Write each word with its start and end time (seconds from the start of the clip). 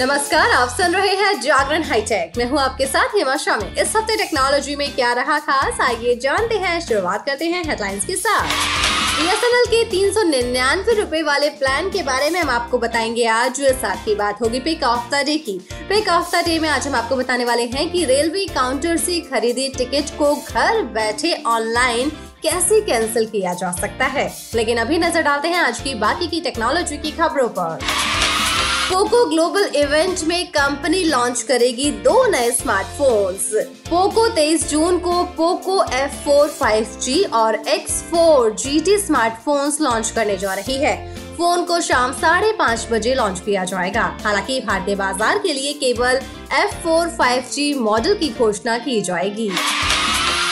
नमस्कार, 0.00 0.50
आप 0.50 0.68
सुन 0.68 0.92
रहे 0.92 1.16
हैं 1.16 1.40
जागरण 1.40 1.82
हाईटेक। 1.82 2.32
मैं 2.38 2.50
हूँ 2.50 2.60
आपके 2.60 2.86
साथ 2.86 3.08
हेमा 3.08 3.36
शामिल। 3.36 3.78
इस 3.78 3.96
हफ़्ते 3.96 4.16
टेक्नोलॉजी 4.16 4.76
में 4.76 4.94
क्या 4.94 5.12
रहा 5.12 5.38
खास, 5.38 5.80
आइए 5.80 6.16
जानते 6.16 6.54
हैं। 6.54 6.80
शुरुआत 6.80 7.26
करते 7.26 7.44
हैं 7.44 7.64
हेडलाइंस 7.64 8.04
के 8.04 8.16
साथ। 8.16 8.46
बीएसएनएल 9.20 9.64
के 9.66 9.84
तीन 9.90 10.12
सौ 10.12 10.22
निन्यानवे 10.22 10.94
रूपए 10.94 11.22
वाले 11.22 11.48
प्लान 11.48 11.90
के 11.90 12.02
बारे 12.02 12.30
में 12.30 12.40
हम 12.40 12.50
आपको 12.50 12.78
बताएँगे 12.78 13.26
आज। 13.26 13.60
साथ 13.60 14.04
की 14.04 14.14
बात 14.14 14.42
होगी 14.42 14.60
पिक 14.60 14.82
ऑफ़ 14.82 15.10
द 15.10 15.14
डे 15.14 15.38
की। 15.38 15.68
पिक 15.72 16.08
ऑफ़ 16.08 16.36
द 16.36 16.44
डे 16.44 16.58
में 16.58 16.68
आज 16.68 16.88
हम 16.88 16.94
आपको 16.94 17.16
बताने 17.16 17.44
वाले 17.44 17.62
हैं 17.62 17.92
कि 17.92 18.04
रेलवे 18.04 18.46
काउंटर 18.46 18.96
से 18.96 19.20
खरीदी 19.20 19.68
टिकट 19.68 20.18
को 20.18 20.36
घर 20.36 20.82
बैठे 20.82 21.42
ऑनलाइन 21.46 22.12
कैसे 22.42 22.80
कैंसिल 22.80 23.26
किया 23.26 23.54
जा 23.54 23.70
सकता 23.72 24.04
है? 24.04 24.30
लेकिन 24.54 24.78
अभी 24.78 24.98
नज़र 24.98 25.22
डालते 25.22 25.48
हैं 25.48 25.58
आज 25.58 25.80
की 25.80 25.94
बाकी 25.94 26.26
की 26.26 26.40
टेक्नोलॉजी 26.40 26.96
की 26.96 27.10
खबरों 27.10 27.48
पर। 27.48 27.78
पोको 28.90 29.24
ग्लोबल 29.26 29.64
इवेंट 29.76 30.20
में 30.24 30.46
कंपनी 30.46 31.02
लॉन्च 31.04 31.42
करेगी 31.42 31.90
दो 31.90 32.24
नए 32.30 32.50
स्मार्टफोन्स 32.50 33.50
पोको 33.90 34.26
23 34.28 34.68
जून 34.70 34.98
को 34.98 35.22
पोको 35.36 35.76
F4 35.84 36.48
5G 36.52 37.32
और 37.32 37.56
X4 37.56 38.50
GT 38.56 38.98
स्मार्टफोन्स 38.98 39.80
लॉन्च 39.80 40.10
करने 40.10 40.36
जा 40.36 40.54
रही 40.54 40.76
है। 40.76 40.96
फ़ोन 41.36 41.64
को 41.64 41.80
शाम 41.80 42.12
साढ़े 42.12 42.52
पाँच 42.52 42.86
बजे 42.92 43.14
लॉन्च 43.14 43.40
किया 43.40 43.64
जाएगा। 43.64 44.02
हालाँकि 44.24 44.60
भारतीय 44.60 44.96
बाज़ार 44.96 45.38
के 45.38 45.52
लिए 45.52 45.72
केवल 45.72 46.20
F4 46.60 47.08
5G 47.20 47.74
मॉडल 47.80 48.14
की 48.14 48.28
घोषणा 48.28 48.78
की 48.78 49.00
जाएगी। 49.00 49.50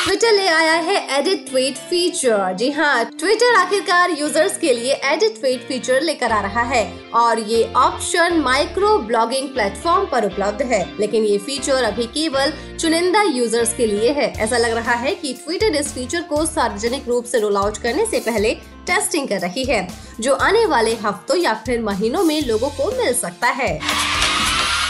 ट्विटर 0.09 0.33
ले 0.33 0.47
आया 0.49 0.75
है 0.75 0.95
एडिट 1.19 1.45
ट्वीट 1.49 1.77
फीचर 1.89 2.53
जी 2.59 2.71
हाँ 2.71 3.05
ट्विटर 3.11 3.55
आखिरकार 3.55 4.11
यूज़र्स 4.11 4.57
के 4.59 4.73
लिए 4.75 4.93
एडिट 5.05 5.39
ट्वीट 5.41 5.67
फीचर 5.69 6.01
लेकर 6.03 6.33
आ 6.33 6.41
रहा 6.43 6.63
है 6.63 6.83
और 7.15 7.41
ये 7.41 7.63
ऑप्शन 7.77 8.41
माइक्रो 8.41 8.97
ब्लॉगिंग 9.01 9.49
प्लेटफॉर्म 9.49 10.07
पर 10.07 10.27
उपलब्ध 10.27 10.63
है। 10.63 10.81
लेकिन 11.01 11.25
ये 11.25 11.37
फीचर 11.39 11.85
अभी 11.85 12.07
केवल 12.15 12.53
चुनिंदा 12.79 13.23
यूज़र्स 13.23 13.75
के 13.77 13.87
लिए 13.87 14.13
है। 14.13 14.33
ऐसा 14.37 14.59
लग 14.59 14.77
रहा 14.77 14.95
है 14.95 15.15
कि 15.15 15.33
ट्विटर 15.35 15.77
इस 15.77 15.93
फीचर 15.95 16.23
को 16.23 16.45
सार्वजनिक 16.47 17.09
रूप 17.09 17.25
से 17.25 17.41
रोल 17.41 17.57
आउट 17.57 17.79
करने 17.79 18.07
से 18.07 18.21
पहले 18.21 18.55
टेस्टिंग 18.87 19.29
कर 19.29 19.41
रही 19.41 19.65
है, 19.65 19.87
जो 20.21 20.35
आने 20.35 20.65
वाले 20.67 20.95
हफ्तों 20.97 21.37
या 21.37 21.55
फिर 21.67 21.83
महीनों 21.83 22.25
में 22.25 22.41
लोगों 22.43 22.71
को 22.71 22.91
मिल 22.99 23.13
सकता 23.15 23.49
है। 23.53 23.79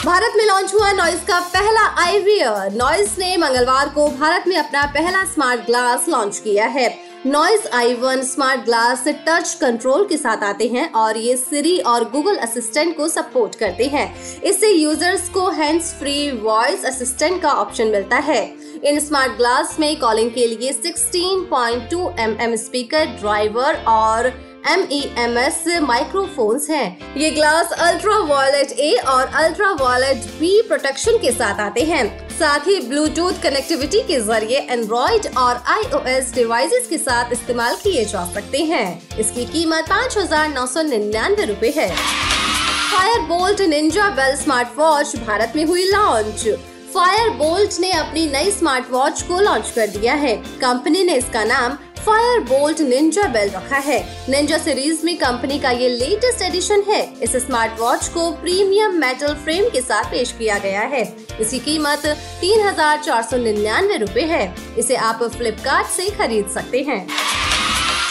भारत 0.08 0.32
में 0.36 0.44
लॉन्च 0.46 0.72
हुआ 0.74 0.90
नॉइस 0.92 1.24
का 1.24 1.38
पहला 1.54 1.80
आईवियर 2.02 2.72
नॉइस 2.74 3.18
ने 3.18 3.36
मंगलवार 3.36 3.88
को 3.88 4.06
भारत 4.10 4.44
में 4.48 4.56
अपना 4.56 4.84
पहला 4.94 5.24
स्मार्ट 5.24 5.66
ग्लास 5.66 6.08
लॉन्च 6.08 6.38
किया 6.38 6.66
है। 6.66 6.88
Noise 7.26 7.66
I 7.74 7.94
one 7.94 8.22
smart 8.22 8.64
glass 8.64 9.04
touch 9.08 9.52
control 9.60 10.06
के 10.08 10.16
साथ 10.16 10.44
आते 10.44 10.68
हैं 10.68 10.90
और 10.92 11.16
ये 11.16 11.36
सिरी 11.36 11.78
और 11.82 12.08
गूगल 12.10 12.36
असिस्टेंट 12.38 12.96
को 12.96 13.08
सपोर्ट 13.08 13.54
करते 13.54 13.86
हैं। 13.86 14.08
इससे 14.42 14.70
यूज़र्स 14.70 15.28
को 15.28 15.48
हैंड्स 15.50 15.92
फ्री 15.94 16.30
वॉइस 16.40 16.84
असिस्टेंट 16.86 17.40
का 17.42 17.52
ऑप्शन 17.54 17.88
मिलता 17.88 18.16
है। 18.16 18.42
इन 18.84 19.00
स्मार्ट 19.00 19.36
ग्लास 19.36 19.76
में 19.80 19.94
कॉलिंग 20.00 20.30
के 20.30 20.46
लिए 20.46 20.72
16.2 20.74 22.10
mm 22.18 22.56
स्पीकर 22.56 23.16
ड्राइवर 23.20 23.84
और 23.88 24.32
M 24.66 24.86
E 24.92 25.00
M 25.18 25.36
S 25.38 25.62
microphones 25.82 26.68
हैं। 26.70 27.16
ये 27.16 27.30
ग्लास 27.30 27.72
अल्ट्रा 27.72 28.16
वायलेट 28.26 28.72
ए 28.72 28.92
और 29.08 29.26
अल्ट्रा 29.34 29.70
वायलेट 29.80 30.24
बी 30.40 30.50
प्रोटेक्शन 30.68 31.18
के 31.18 31.32
साथ 31.32 31.60
आते 31.60 31.82
हैं। 31.84 32.06
साथ 32.30 32.66
ही 32.66 32.78
ब्लूटूथ 32.80 33.42
कनेक्टिविटी 33.42 34.00
के 34.08 34.20
ज़रिए 34.20 34.58
एंड्रॉइड 34.60 35.26
और 35.38 35.62
आईओएस 35.68 36.34
डिवाइसेस 36.34 36.88
के 36.88 36.98
साथ 36.98 37.32
इस्तेमाल 37.32 37.76
किए 37.82 38.04
जा 38.04 38.24
सकते 38.34 38.64
हैं। 38.64 39.18
इसकी 39.18 39.44
कीमत 39.46 39.88
पाँच 39.88 40.18
हज़ार 40.18 40.48
नौ 40.48 40.66
सौ 40.66 40.82
निन्यानवे 40.84 41.44
रूपए 41.44 41.72
है। 41.76 41.88
Fire 42.90 43.20
Boltt 43.28 43.60
Ninja 43.68 44.08
Bell 44.10 44.36
smart 44.36 44.78
watch 44.78 45.16
Bharat 45.18 45.52
में 45.56 45.64
हुई 45.64 45.84
लॉन्च 45.84 46.48
फायर 46.94 47.28
बोल्ट 47.38 47.78
ने 47.80 47.90
अपनी 47.92 48.26
नई 48.26 48.50
स्मार्ट 48.50 48.90
वॉच 48.90 49.20
को 49.22 49.40
लॉन्च 49.40 49.70
कर 49.70 49.86
दिया 49.88 50.14
है। 50.16 50.34
कंपनी 50.60 51.02
ने 51.04 51.14
इसका 51.14 51.42
नाम 51.44 51.76
फायर 52.08 52.40
बोल्ट 52.40 52.80
निंजा 52.80 53.22
बेल 53.28 53.50
रखा 53.50 53.76
है। 53.76 53.98
निंजा 54.30 54.58
सीरीज़ 54.58 55.04
में 55.04 55.16
कंपनी 55.18 55.58
का 55.58 55.70
ये 55.70 55.88
लेटेस्ट 55.88 56.42
एडिशन 56.42 56.82
है। 56.88 57.00
इस 57.22 57.36
स्मार्ट 57.36 57.80
वॉच 57.80 58.08
को 58.08 58.30
प्रीमियम 58.32 58.94
मेटल 59.00 59.34
फ्रेम 59.44 59.68
के 59.70 59.80
साथ 59.80 60.10
पेश 60.10 60.32
किया 60.32 60.58
गया 60.58 60.82
है। 60.92 61.02
इसकी 61.40 61.58
कीमत 61.58 62.06
तीन 62.40 62.66
हज़ार 62.66 63.02
चार 63.02 63.22
सौ 63.22 63.36
निन्यानवे 63.36 63.96
रूपए 63.96 64.22
है। 64.26 64.42
इसे 64.78 64.96
आप 65.02 65.22
फ्लिपकार्ट 65.36 65.88
से 65.88 66.08
खरीद 66.18 66.48
सकते 66.48 66.82
हैं। 66.82 67.06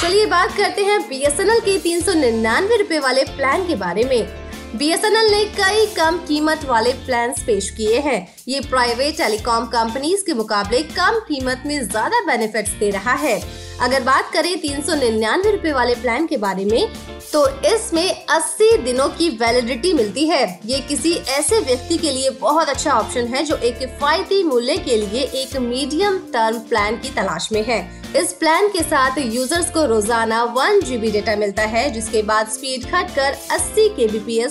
चलिए 0.02 0.26
बात 0.28 0.56
करते 0.58 0.84
हैं 0.86 1.00
BSNL 1.10 1.62
के 1.62 1.78
तीन 1.80 2.02
सौ 2.02 2.14
निन्यानवे 2.14 2.78
रूपए 2.78 3.00
वाले 3.00 3.24
प्लान 3.28 3.68
के 3.68 3.76
बारे 3.78 4.04
में। 4.04 4.47
बीएसएनएल 4.76 5.30
ने 5.32 5.44
कई 5.56 5.86
कम 5.96 6.18
कीमत 6.18 6.64
वाले 6.66 6.92
प्लान 7.06 7.34
पेश 7.46 7.70
किए 7.70 8.00
हैं। 8.00 8.28
ये 8.48 8.60
प्राइवेट 8.62 9.18
टेलीकॉम 9.18 9.66
कंपनीज़ 9.66 10.26
के 10.26 10.34
मुकाबले 10.34 10.82
कम 10.90 11.20
कीमत 11.28 11.64
में 11.66 11.80
ज़्यादा 11.82 12.20
बेनिफिट्स 12.26 12.72
दे 12.72 12.90
रहा 12.90 13.14
है। 13.14 13.40
अगर 13.82 14.04
बात 14.04 14.32
करें 14.34 14.58
तीन 14.60 14.82
सौ 14.82 14.96
निन्यानवे 14.96 15.52
रूपए 15.52 15.72
वाले 15.72 15.96
प्लान 15.96 16.26
के 16.28 16.38
बारे 16.38 16.66
में 16.66 16.88
तो 17.34 17.48
इसमें 17.68 18.26
80 18.28 18.78
दिनों 18.84 19.08
की 19.10 19.30
वैलिडिटी 19.38 19.94
मिलती 19.94 20.28
है। 20.28 20.44
ये 20.66 20.80
किसी 20.80 21.14
ऐसे 21.30 21.60
व्यक्ति 21.60 21.98
के 21.98 22.12
लिए 22.12 22.30
बहुत 22.42 22.70
अच्छा 22.70 22.92
ऑप्शन 22.92 23.28
है 23.28 23.44
जो 23.44 23.56
एक 23.58 23.78
किफायती 23.80 24.44
मूल्य 24.44 24.78
के 24.78 24.98
लिए 24.98 25.24
एक 25.42 25.56
मीडियम 25.62 26.18
टर्म 26.34 26.60
प्लान 26.60 26.98
की 26.98 27.10
तलाश 27.10 27.52
में 27.52 27.64
है। 27.64 27.82
इस 28.18 28.34
प्लान 28.34 28.68
के 28.68 28.82
साथ 28.84 29.18
यूज़र्स 29.18 29.70
को 29.72 29.86
रोज़ाना 29.86 30.44
वन 30.44 30.80
जीबी 30.80 31.12
डेटा 31.12 31.36
मिलता 31.36 31.64
है, 31.64 31.90
जिसके 31.92 32.22
बाद 32.22 32.48
स्पीड 32.48 32.84
घटकर 32.84 33.36
80 33.52 33.88
के 33.90 34.06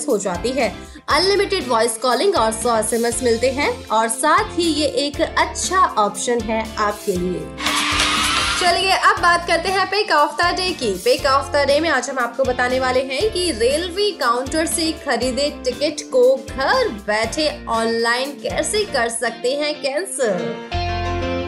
हो 0.05 0.17
जाती 0.17 0.49
है। 0.49 0.75
अनलिमिटेड 1.09 1.67
वॉइस 1.67 1.97
कॉलिंग 1.97 2.35
और 2.35 2.51
सौ 2.51 2.77
एस 2.77 3.23
मिलते 3.23 3.49
हैं, 3.51 3.87
और 3.87 4.07
साथ 4.07 4.57
ही 4.59 4.63
ये 4.63 4.87
एक 4.87 5.21
अच्छा 5.21 5.79
ऑप्शन 5.79 6.41
है 6.41 6.75
आपके 6.77 7.11
लिए। 7.11 7.41
चलिए, 8.61 8.91
अब 8.91 9.21
बात 9.21 9.47
करते 9.47 9.69
हैं 9.69 9.85
पेक 9.87 10.11
ऑफ़ 10.11 10.41
द 10.41 10.55
डे 10.55 10.69
की। 10.73 10.93
पेक 10.93 11.25
ऑफ़ 11.25 11.51
द 11.51 11.65
डे 11.67 11.79
में 11.79 11.89
आज 11.89 12.09
हम 12.09 12.19
आपको 12.19 12.43
बताने 12.43 12.79
वाले 12.79 13.03
हैं 13.03 13.29
कि 13.31 13.51
रेलवे 13.51 14.11
काउंटर 14.11 14.65
से 14.65 14.91
खरीदे 14.91 15.49
टिकट 15.65 16.01
को 16.11 16.35
घर 16.35 16.87
बैठे 16.87 17.65
ऑनलाइन 17.69 18.31
कैसे 18.31 18.83
कर 18.83 19.09
सकते 19.09 19.53
हैं? 19.53 19.73
कैंसिल 19.81 20.76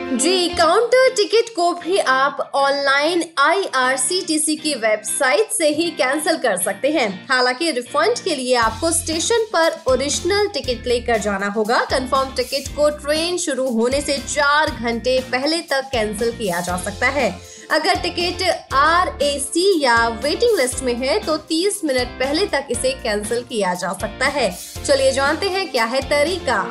जी 0.10 0.48
काउंटर 0.50 1.10
टिकट 1.16 1.50
को 1.56 1.74
भी 1.74 1.98
आप 1.98 2.52
ऑनलाइन 2.56 3.24
आईआरसीटीसी 3.38 4.56
की 4.56 4.74
वेबसाइट 4.74 5.52
से 5.52 5.68
ही 5.70 5.90
कैंसिल 5.92 6.38
कर 6.38 6.58
सकते 6.58 6.92
हैं। 6.92 7.28
हालाँकि 7.28 7.72
रिफंड 7.72 8.20
के 8.20 8.36
लिए 8.36 8.56
आपको 8.56 8.92
स्टेशन 8.92 9.46
पर 9.54 9.80
ओरिजिनल 9.88 10.48
टिकट 10.48 10.88
लेकर 10.88 11.18
जाना 11.18 11.48
होगा। 11.48 11.78
कंफर्म 11.78 12.34
टिकट 12.36 12.76
को 12.76 12.90
ट्रेन 12.90 13.38
शुरू 13.38 13.70
होने 13.70 14.02
से 14.02 14.18
चार 14.18 14.72
घंटे 14.72 15.20
पहले 15.32 15.62
तक 15.62 15.90
कैंसिल 15.92 16.32
किया 16.32 16.62
जा 16.62 16.78
सकता 16.78 17.08
है। 17.08 17.30
अगर 17.72 17.96
टिकट 17.96 18.44
आर 18.74 19.18
ए 19.22 19.38
सी 19.40 19.84
या 19.84 20.08
वेटिंग 20.08 20.58
लिस्ट 20.58 20.84
में 20.84 20.94
है 20.94 21.20
तो 21.20 21.38
30 21.38 21.82
मिनट 21.86 22.20
पहले 22.20 22.46
तक 22.46 22.68
इसे 22.72 22.92
कैंसिल 22.92 23.44
किया 23.44 23.74
जा 23.74 23.94
सकता 23.94 24.26
है। 24.26 24.58
चलिए 24.86 25.12
जानते 25.12 25.50
हैं 25.50 25.72
क्या 25.72 25.86
है 25.86 26.02
तरीका। 26.02 26.64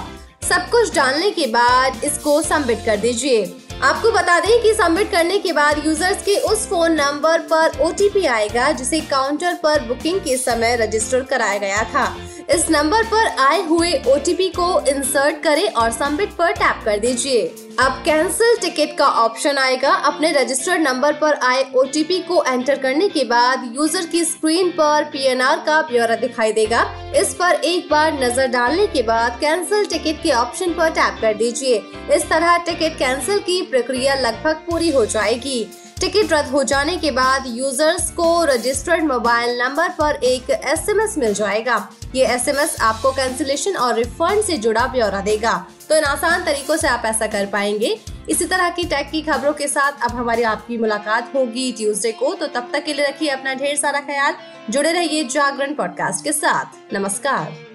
सब 0.42 0.68
कुछ 0.70 0.94
डालने 0.94 1.30
के 1.30 1.46
बाद 1.46 2.04
इसको 2.04 2.40
सबमिट 2.42 2.84
कर 2.86 2.96
दीजिए। 2.96 3.42
आपको 3.82 4.10
बता 4.10 4.38
दें 4.40 4.62
कि 4.62 4.74
सबमिट 4.74 5.10
करने 5.12 5.38
के 5.38 5.52
बाद 5.52 5.82
यूज़र्स 5.86 6.22
के 6.22 6.36
उस 6.42 6.66
फ़ोन 6.68 6.92
नंबर 6.92 7.38
पर 7.50 7.78
ओटीपी 7.80 8.24
आएगा, 8.26 8.70
जिसे 8.72 9.00
काउंटर 9.00 9.54
पर 9.54 9.80
बुकिंग 9.80 10.20
के 10.20 10.36
समय 10.36 10.76
रजिस्टर 10.76 11.22
कराया 11.24 11.58
गया 11.58 11.82
था। 11.84 12.06
इस 12.50 12.70
नंबर 12.70 13.02
पर 13.04 13.26
आए 13.40 13.62
हुए 13.62 13.92
ओटीपी 14.08 14.48
को 14.50 14.80
इंसर्ट 14.88 15.42
करें 15.42 15.68
और 15.68 15.90
सबमिट 15.92 16.36
पर 16.36 16.52
टैप 16.52 16.84
कर 16.84 16.98
दीजिए। 16.98 17.46
अब 17.78 18.00
कैंसिल 18.04 18.56
टिकट 18.56 18.96
का 18.98 19.06
ऑप्शन 19.06 19.58
आएगा। 19.58 19.90
अपने 20.06 20.30
रजिस्टर्ड 20.32 20.82
नंबर 20.82 21.12
पर 21.12 21.34
आए 21.42 21.62
ओटीपी 21.76 22.18
को 22.20 22.42
एंटर 22.44 22.78
करने 22.78 23.08
के 23.08 23.24
बाद 23.24 23.70
यूज़र 23.76 24.06
की 24.06 24.24
स्क्रीन 24.24 24.70
पर 24.70 25.04
पीएनआर 25.04 25.58
का 25.66 25.80
ब्यौरा 25.82 26.16
दिखाई 26.16 26.52
देगा। 26.52 26.82
इस 27.16 27.34
पर 27.34 27.60
एक 27.64 27.88
बार 27.90 28.12
नज़र 28.14 28.46
डालने 28.48 28.86
के 28.86 29.02
बाद 29.02 29.38
कैंसिल 29.40 29.86
टिकट 29.86 30.22
के 30.22 30.32
ऑप्शन 30.32 30.72
पर 30.72 30.90
टैप 30.90 31.20
कर 31.20 31.34
दीजिए। 31.34 31.76
इस 32.16 32.28
तरह 32.30 32.56
टिकट 32.64 32.98
कैंसिल 32.98 33.38
की 33.40 33.60
प्रक्रिया 33.70 34.14
लगभग 34.20 34.64
पूरी 34.66 34.90
हो 34.90 35.06
जाएगी। 35.06 35.62
टिकट 36.00 36.32
रद्द 36.32 36.50
हो 36.50 36.62
जाने 36.62 36.96
के 36.96 37.10
बाद 37.10 37.44
यूज़र्स 37.46 38.10
को 38.10 38.44
रजिस्टर्ड 38.44 39.04
मोबाइल 39.04 39.58
नंबर 39.58 39.88
पर 39.88 40.14
एक 40.14 40.50
एसएमएस 40.50 41.18
मिल 41.18 41.34
जाएगा। 41.34 41.88
ये 42.14 42.26
एसएमएस 42.26 42.80
आपको 42.80 43.12
कैंसिलेशन 43.12 43.76
और 43.76 43.94
रिफंड 43.94 44.42
से 44.42 44.58
जुड़ा 44.58 44.86
ब्यौरा 44.86 45.20
देगा। 45.20 45.66
तो 45.88 45.96
इन 45.96 46.04
आसान 46.04 46.44
तरीकों 46.44 46.76
से 46.76 46.88
आप 46.88 47.02
ऐसा 47.04 47.26
कर 47.26 47.46
पाएँगे। 47.46 48.00
इसी 48.30 48.44
तरह 48.44 48.70
की 48.70 48.84
टैग 48.84 49.10
की 49.10 49.22
खबरों 49.22 49.52
के 49.52 49.68
साथ 49.68 49.92
अब 50.02 50.16
हमारी 50.16 50.42
आपकी 50.42 50.78
मुलाकात 50.78 51.32
होगी 51.34 51.72
ट्यूसडे 51.72 52.12
को। 52.12 52.34
तो 52.34 52.46
तब 52.46 52.70
तक 52.72 52.84
के 52.84 52.92
लिए 52.92 53.06
रखिए 53.06 53.28
अपना 53.28 53.54
ढेर 53.54 53.76
सारा 53.76 54.00
ख्याल। 54.00 54.34
जुड़े 54.70 54.92
रहिए 54.92 55.24
जागरण 55.24 55.74
पॉडकास्ट 55.74 56.24
के 56.24 56.32
साथ। 56.32 56.94
नमस्कार। 56.94 57.67